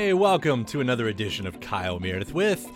[0.00, 2.66] Hey, welcome to another edition of Kyle Meredith with.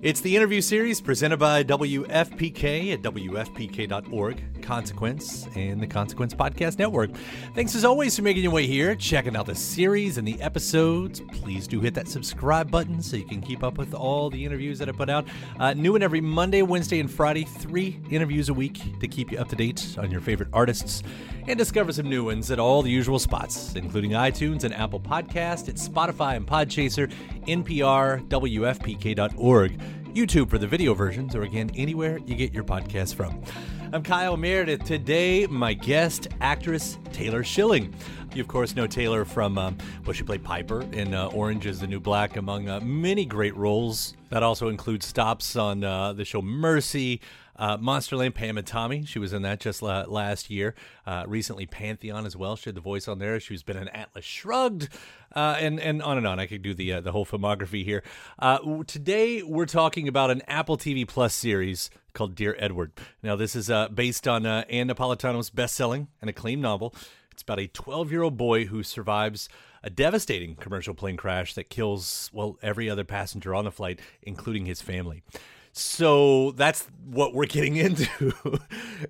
[0.00, 7.08] It's the interview series presented by WFPK at WFPK.org, Consequence, and the Consequence Podcast Network.
[7.54, 11.22] Thanks as always for making your way here, checking out the series and the episodes.
[11.32, 14.78] Please do hit that subscribe button so you can keep up with all the interviews
[14.78, 15.26] that I put out.
[15.58, 19.38] Uh, new and every Monday, Wednesday, and Friday, three interviews a week to keep you
[19.38, 21.02] up to date on your favorite artists
[21.46, 25.70] and discover some new ones at all the usual spots, including iTunes and Apple Podcast,
[25.70, 27.10] at Spotify and Podchaser,
[27.46, 29.80] NPR, WFPK.org,
[30.12, 33.42] YouTube for the video versions, or again, anywhere you get your podcast from.
[33.90, 34.84] I'm Kyle Meredith.
[34.84, 37.94] Today, my guest, actress Taylor Schilling.
[38.34, 41.80] You, of course, know Taylor from, um, well, she played Piper in uh, Orange is
[41.80, 44.14] the New Black, among uh, many great roles.
[44.28, 47.22] That also includes stops on uh, the show Mercy,
[47.56, 49.04] uh, Monsterland, Pam and Tommy.
[49.06, 50.74] She was in that just la- last year.
[51.06, 52.54] Uh, recently, Pantheon as well.
[52.54, 53.40] She had the voice on there.
[53.40, 54.90] She's been in Atlas Shrugged,
[55.34, 56.38] uh, and and on and on.
[56.38, 58.02] I could do the uh, the whole filmography here.
[58.38, 62.92] Uh, today, we're talking about an Apple TV Plus series called Dear Edward.
[63.22, 66.94] Now, this is uh, based on uh, Ann Napolitano's best-selling and acclaimed novel.
[67.38, 69.48] It's about a 12-year-old boy who survives
[69.84, 74.66] a devastating commercial plane crash that kills well every other passenger on the flight, including
[74.66, 75.22] his family.
[75.70, 78.32] So that's what we're getting into.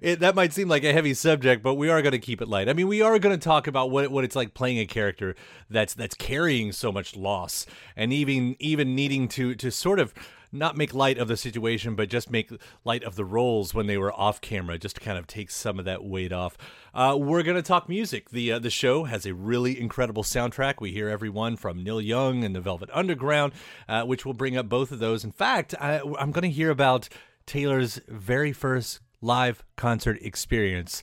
[0.03, 2.49] it, that might seem like a heavy subject, but we are going to keep it
[2.49, 2.69] light.
[2.69, 5.34] I mean, we are going to talk about what what it's like playing a character
[5.71, 7.65] that's that's carrying so much loss
[7.97, 10.12] and even even needing to to sort of
[10.50, 12.50] not make light of the situation, but just make
[12.84, 15.78] light of the roles when they were off camera, just to kind of take some
[15.78, 16.56] of that weight off.
[16.94, 18.31] Uh, we're going to talk music.
[18.31, 20.81] The uh, the show has a really incredible soundtrack.
[20.81, 23.53] We hear everyone from Neil Young and the Velvet Underground,
[23.88, 25.25] uh, which will bring up both of those.
[25.25, 27.08] In fact, I, I'm going to hear about
[27.47, 31.03] Taylor's very first live concert experience.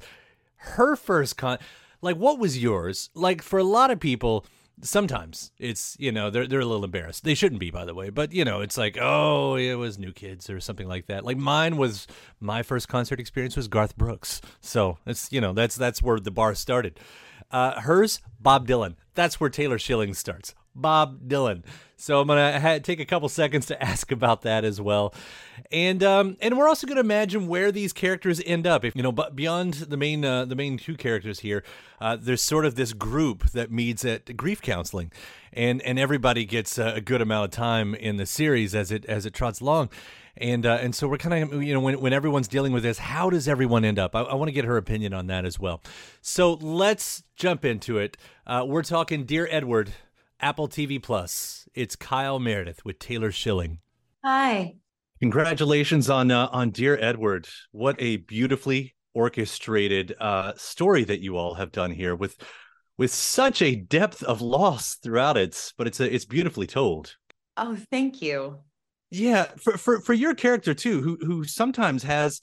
[0.58, 1.60] Her first con,
[2.02, 3.10] like, what was yours?
[3.14, 4.46] Like, for a lot of people
[4.82, 7.24] sometimes it's you know they're they're a little embarrassed.
[7.24, 8.10] They shouldn't be, by the way.
[8.10, 11.26] But you know, it's like oh, it was New Kids or something like that.
[11.26, 12.08] Like mine was
[12.40, 14.42] my first concert experience was Garth Brooks.
[14.62, 17.00] So it's you know that's that's where the bar started.
[17.52, 18.96] Uh, hers, Bob Dylan.
[19.14, 20.54] That's where Taylor Schilling starts.
[20.76, 21.64] Bob Dylan.
[21.98, 25.14] So I'm gonna ha- take a couple seconds to ask about that as well,
[25.72, 28.84] and um, and we're also gonna imagine where these characters end up.
[28.84, 31.64] If you know, but beyond the main uh, the main two characters here,
[32.02, 35.12] uh, there's sort of this group that meets at grief counseling,
[35.54, 39.26] and and everybody gets a, good amount of time in the series as it as
[39.26, 39.90] it trots along.
[40.38, 42.98] And uh, and so we're kind of you know when when everyone's dealing with this,
[42.98, 44.16] how does everyone end up?
[44.16, 45.82] I, I want to get her opinion on that as well.
[46.22, 48.18] So let's jump into it.
[48.46, 49.94] Uh, we're talking Dear Edward,
[50.46, 51.68] Apple TV Plus.
[51.74, 53.80] It's Kyle Meredith with Taylor Schilling.
[54.24, 54.76] Hi.
[55.20, 57.48] Congratulations on uh, on Dear Edward.
[57.72, 62.38] What a beautifully orchestrated uh, story that you all have done here with
[62.96, 67.16] with such a depth of loss throughout it, but it's a, it's beautifully told.
[67.58, 68.60] Oh, thank you.
[69.10, 72.40] Yeah, for for for your character too, who who sometimes has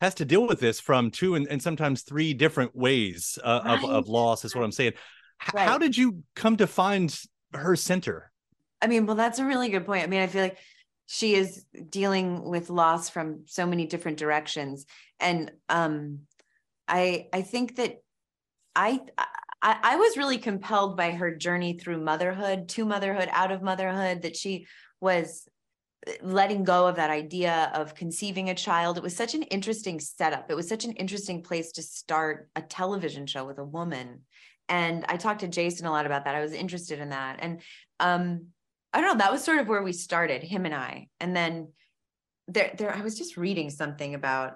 [0.00, 3.84] has to deal with this from two and, and sometimes three different ways uh, Right.
[3.84, 4.92] of of loss is what I'm saying.
[4.92, 5.68] H- Right.
[5.68, 7.14] How did you come to find
[7.56, 8.30] her center?
[8.80, 10.04] I mean, well, that's a really good point.
[10.04, 10.58] I mean, I feel like
[11.06, 14.86] she is dealing with loss from so many different directions.
[15.20, 16.20] And um
[16.88, 18.02] I I think that
[18.74, 19.00] I
[19.62, 24.22] I, I was really compelled by her journey through motherhood, to motherhood, out of motherhood,
[24.22, 24.66] that she
[25.00, 25.48] was
[26.20, 28.98] letting go of that idea of conceiving a child.
[28.98, 30.50] It was such an interesting setup.
[30.50, 34.20] It was such an interesting place to start a television show with a woman.
[34.68, 36.34] And I talked to Jason a lot about that.
[36.34, 37.38] I was interested in that.
[37.40, 37.60] And
[38.00, 38.46] um,
[38.92, 41.08] I don't know, that was sort of where we started, him and I.
[41.20, 41.68] And then
[42.48, 44.54] there, there, I was just reading something about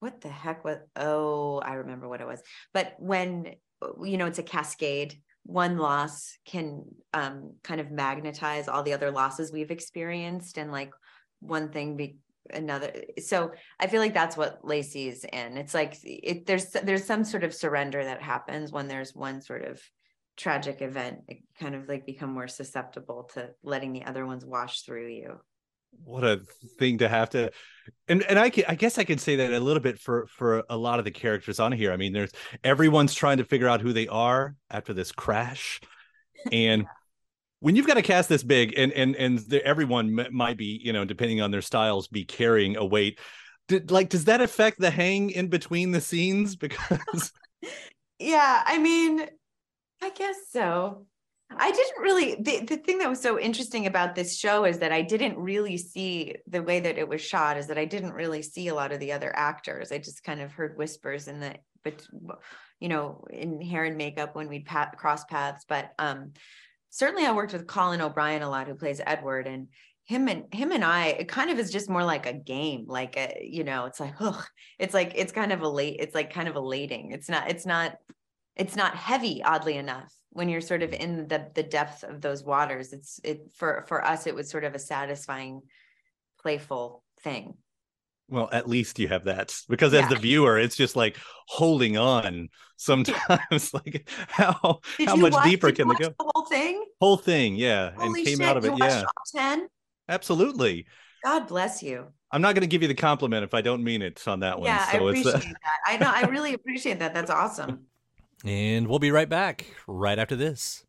[0.00, 2.42] what the heck was, oh, I remember what it was.
[2.74, 3.54] But when,
[4.02, 9.10] you know, it's a cascade, one loss can um, kind of magnetize all the other
[9.10, 10.58] losses we've experienced.
[10.58, 10.92] And like
[11.40, 12.16] one thing be
[12.50, 12.92] another.
[13.20, 15.56] So I feel like that's what Lacey's in.
[15.56, 19.64] It's like, it, there's, there's some sort of surrender that happens when there's one sort
[19.64, 19.80] of
[20.34, 24.80] tragic event it kind of like become more susceptible to letting the other ones wash
[24.80, 25.38] through you
[26.04, 26.40] what a
[26.78, 27.50] thing to have to
[28.08, 30.62] and and I can, I guess I can say that a little bit for for
[30.68, 31.92] a lot of the characters on here.
[31.92, 35.80] I mean, there's everyone's trying to figure out who they are after this crash,
[36.52, 36.86] and
[37.62, 40.92] when you've got a cast this big, and and and everyone m- might be, you
[40.92, 43.20] know, depending on their styles, be carrying a weight.
[43.68, 46.56] Did, like, does that affect the hang in between the scenes?
[46.60, 47.32] Because
[48.18, 49.26] yeah, I mean,
[50.02, 51.06] I guess so.
[51.56, 54.90] I didn't really the, the thing that was so interesting about this show is that
[54.90, 58.42] I didn't really see the way that it was shot is that I didn't really
[58.42, 59.92] see a lot of the other actors.
[59.92, 61.54] I just kind of heard whispers in the
[61.84, 62.04] but
[62.80, 65.64] you know in hair and makeup when we'd pat, cross paths.
[65.68, 66.32] But um
[66.92, 69.68] certainly I worked with Colin O'Brien a lot who plays Edward and
[70.04, 73.16] him and him and I it kind of is just more like a game like
[73.16, 74.44] a you know it's like oh
[74.78, 77.10] it's like it's kind of a late it's like kind of elating.
[77.12, 77.96] It's not it's not
[78.54, 82.44] it's not heavy oddly enough when you're sort of in the the depth of those
[82.44, 82.92] waters.
[82.92, 85.62] It's it for for us it was sort of a satisfying
[86.40, 87.54] playful thing
[88.28, 91.16] well at least you have that because as the viewer it's just like
[91.46, 96.46] holding on sometimes like how Did how much watch, deeper can they go the whole
[96.46, 99.04] thing whole thing yeah Holy and came shit, out of it yeah
[99.34, 99.68] 10
[100.08, 100.86] absolutely
[101.24, 104.00] god bless you I'm not going to give you the compliment if I don't mean
[104.00, 104.66] it on that one.
[104.66, 105.54] Yeah, so I uh, appreciate that.
[105.86, 106.10] I know.
[106.10, 107.12] I really appreciate that.
[107.12, 107.86] That's awesome.
[108.44, 110.84] And we'll be right back right after this.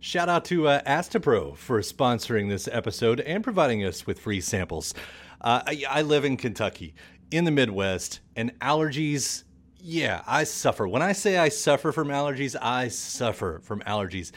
[0.00, 4.94] Shout out to uh, Astepro for sponsoring this episode and providing us with free samples.
[5.40, 6.94] Uh, I, I live in Kentucky,
[7.32, 9.42] in the Midwest, and allergies,
[9.80, 10.86] yeah, I suffer.
[10.86, 14.30] When I say I suffer from allergies, I suffer from allergies.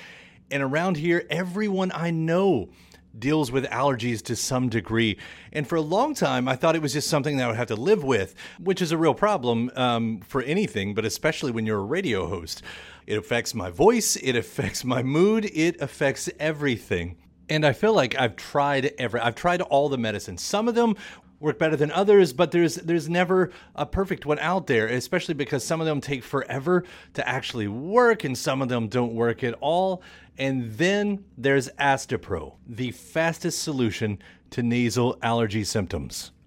[0.50, 2.70] And around here, everyone I know
[3.18, 5.18] deals with allergies to some degree.
[5.52, 7.68] And for a long time, I thought it was just something that I would have
[7.68, 11.80] to live with, which is a real problem um, for anything, but especially when you're
[11.80, 12.64] a radio host.
[13.08, 17.18] It affects my voice, it affects my mood, it affects everything.
[17.50, 20.42] And I feel like I've tried every I've tried all the medicines.
[20.42, 20.96] Some of them
[21.42, 25.66] work better than others, but there's there's never a perfect one out there, especially because
[25.66, 26.86] some of them take forever
[27.16, 30.04] to actually work and some of them don't work at all.
[30.38, 34.20] And then there's Astepro, the fastest solution
[34.52, 36.32] to nasal allergy symptoms.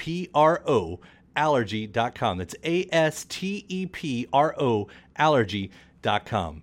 [0.00, 0.98] P R O
[1.36, 2.38] allergy.com.
[2.38, 6.62] That's A S T E P R O allergy.com.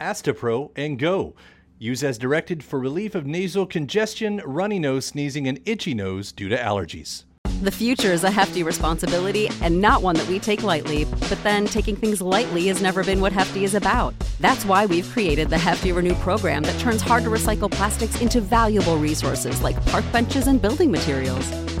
[0.00, 1.36] Astepro and go.
[1.78, 6.48] Use as directed for relief of nasal congestion, runny nose, sneezing, and itchy nose due
[6.48, 7.24] to allergies.
[7.62, 11.66] The future is a hefty responsibility and not one that we take lightly, but then
[11.66, 14.14] taking things lightly has never been what Hefty is about.
[14.40, 18.42] That's why we've created the Hefty Renew program that turns hard to recycle plastics into
[18.42, 21.50] valuable resources like park benches and building materials.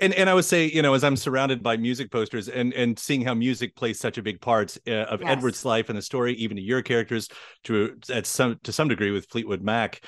[0.00, 2.98] And and I would say, you know, as I'm surrounded by music posters and and
[2.98, 5.30] seeing how music plays such a big part uh, of Yes.
[5.32, 7.28] Edward's life and the story, even to your characters,
[7.64, 10.02] to at some to some degree with Fleetwood Mac.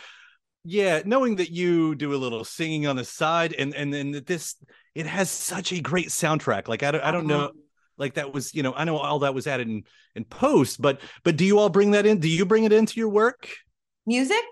[0.65, 4.27] Yeah, knowing that you do a little singing on the side, and and then that
[4.27, 4.57] this
[4.95, 6.69] it has such a great soundtrack.
[6.69, 7.53] Like I don't I don't know, Uh-huh.
[7.97, 9.85] like that was you know I know all that was added in
[10.15, 12.19] in post, but but do you all bring that in?
[12.19, 13.49] Do you bring it into your work?
[14.07, 14.45] Music?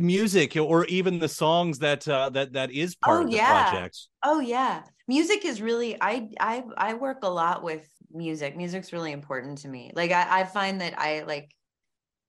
[0.00, 3.44] Music or even the songs that uh, that that is part Oh, of the yeah.
[3.46, 4.08] project.
[4.24, 4.82] Oh yeah.
[5.06, 8.56] Music is really I I I work a lot with music.
[8.56, 9.92] Music's really important to me.
[9.94, 11.54] Like I, I find that I like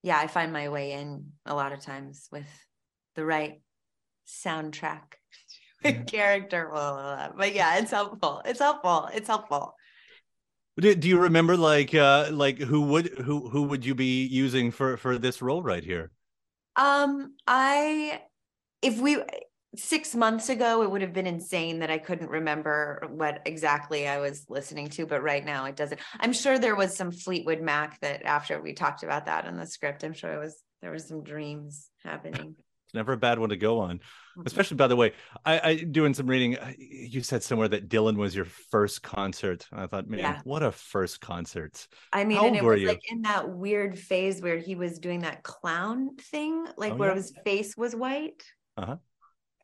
[0.03, 2.48] yeah, I find my way in a lot of times with
[3.15, 3.62] the right
[4.27, 5.15] soundtrack
[6.08, 6.70] character.
[6.72, 7.38] Blah, blah, blah.
[7.38, 8.41] But yeah, it's helpful.
[8.46, 9.10] It's helpful.
[9.13, 9.75] It's helpful.
[10.79, 14.72] Do, do you remember like uh like who would who who would you be using
[14.72, 16.12] for for this role right here?
[16.76, 18.22] Um, I
[18.82, 19.24] if we
[19.76, 24.20] six months ago, it would have been insane that I couldn't remember what exactly I
[24.20, 26.02] was listening to, but right now it doesn't.
[26.20, 29.68] I'm sure there was some Fleetwood Mac that after we talked about that in the
[29.68, 32.56] script, I'm sure it was there was some dreams happening.
[32.89, 34.00] It's never a bad one to go on.
[34.48, 35.12] Especially by the way,
[35.46, 36.58] I, I doing some reading.
[36.58, 39.67] uh, You said somewhere that Dylan was your first concert.
[39.72, 40.41] I thought, man, Yeah.
[40.43, 41.88] what a first concert!
[42.12, 42.88] I mean, How and it was you?
[42.88, 47.10] like in that weird phase where he was doing that clown thing, like Oh, where
[47.10, 47.15] yeah.
[47.15, 48.41] his face was white.
[48.75, 48.96] Uh-huh.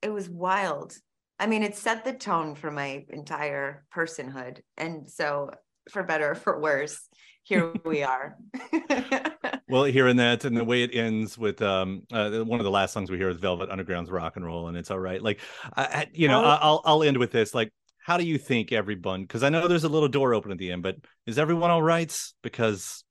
[0.03, 0.94] It was wild.
[1.39, 4.60] I mean, it set the tone for my entire personhood.
[4.77, 5.50] And so,
[5.89, 7.00] for better or for worse,
[7.46, 8.38] here we are.
[9.68, 12.94] Well, hearing that and the way it ends with um uh, one of the last
[12.94, 15.20] songs we hear is Velvet Underground's "Rock and Roll," and it's all right.
[15.20, 15.40] Like,
[15.75, 16.46] I, I, you know, Oh.
[16.48, 17.56] I- I'll I'll end with this.
[17.56, 19.24] Like, how do you think everyone?
[19.24, 21.82] Because I know there's a little door open at the end, but is everyone all
[21.82, 22.16] right?
[22.44, 23.04] Because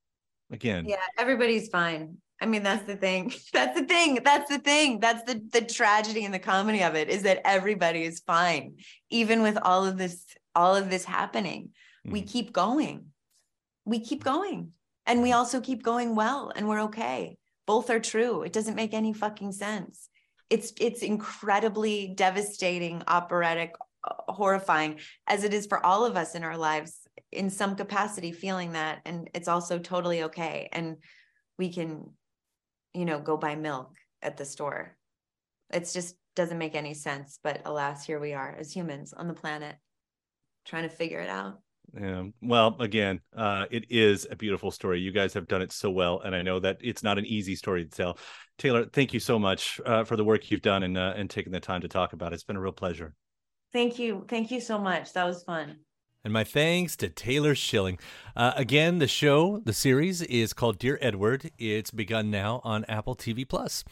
[0.52, 2.18] again, yeah, everybody's fine.
[2.40, 3.32] I mean, that's the thing.
[3.52, 4.20] That's the thing.
[4.22, 5.00] That's the thing.
[5.00, 8.76] That's the the tragedy and the comedy of it is that everybody is fine,
[9.10, 10.24] even with all of this,
[10.54, 11.70] all of this happening.
[12.04, 12.28] We Mhm.
[12.30, 13.06] keep going.
[13.84, 14.72] We keep going,
[15.06, 17.36] and we also keep going well, and we're okay.
[17.66, 18.42] Both are true.
[18.42, 20.08] It doesn't make any fucking sense.
[20.50, 23.74] It's it's incredibly devastating, operatic,
[24.28, 28.72] horrifying, as it is for all of us in our lives in some capacity feeling
[28.72, 30.96] that and it's also totally okay and
[31.58, 32.10] we can
[32.94, 34.96] you know go buy milk at the store
[35.70, 39.34] it's just doesn't make any sense but alas here we are as humans on the
[39.34, 39.76] planet
[40.64, 41.60] trying to figure it out
[41.98, 42.24] Yeah.
[42.42, 45.00] Well, again, uh, it is a beautiful story.
[45.00, 47.54] You guys have done it so well, and I know that it's not an easy
[47.54, 48.18] story to tell.
[48.58, 51.52] Taylor, thank you so much uh, for the work you've done and uh, and taking
[51.52, 52.36] the time to talk about it.
[52.36, 53.14] It's been a real pleasure.
[53.72, 55.76] thank you thank you so much that was fun
[56.24, 57.98] And my thanks to Taylor Schilling.
[58.34, 61.50] Uh, again, the show, the series is called Dear Edward.
[61.58, 63.84] It's begun now on Apple TV Plus.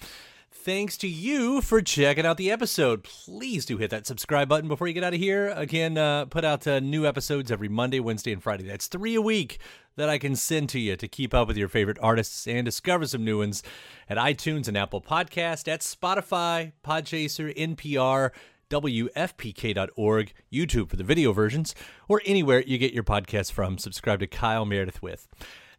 [0.55, 3.03] Thanks to you for checking out the episode.
[3.03, 5.49] Please do hit that subscribe button before you get out of here.
[5.49, 8.65] Again, uh, put out uh, new episodes every Monday, Wednesday, and Friday.
[8.65, 9.59] That's three a week
[9.97, 13.07] that I can send to you to keep up with your favorite artists and discover
[13.07, 13.63] some new ones
[14.09, 18.31] at iTunes and Apple Podcast, at Spotify, Podchaser, NPR,
[18.71, 21.75] WFPK.org, YouTube for the video versions,
[22.09, 23.79] or anywhere you get your podcasts from.
[23.79, 25.27] Subscribe to Kyle Meredith with.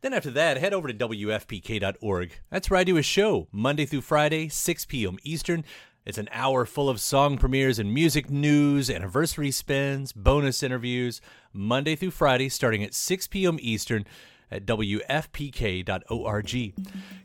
[0.03, 2.33] Then after that, head over to WFPK.org.
[2.50, 5.17] That's where I do a show Monday through Friday, 6 p.m.
[5.24, 5.63] Eastern.
[6.05, 11.22] It's an hour full of song premieres and music news, anniversary spins, bonus interviews,
[11.53, 13.57] Monday through Friday, starting at 6 p.m.
[13.62, 14.05] Eastern
[14.53, 16.53] at WFPK.org.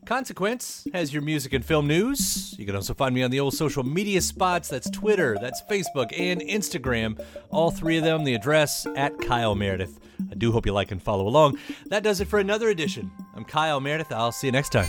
[0.07, 2.55] Consequence has your music and film news.
[2.59, 4.69] You can also find me on the old social media spots.
[4.69, 7.23] That's Twitter, that's Facebook, and Instagram.
[7.51, 10.01] All three of them, the address at Kyle Meredith.
[10.31, 11.59] I do hope you like and follow along.
[11.87, 13.11] That does it for another edition.
[13.37, 14.11] I'm Kyle Meredith.
[14.11, 14.89] I'll see you next time.